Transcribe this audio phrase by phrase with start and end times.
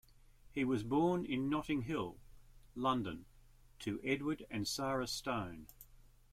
[0.49, 2.19] He was born in Notting Hill,
[2.73, 3.27] London
[3.77, 5.67] to Edward and Sarah Stone.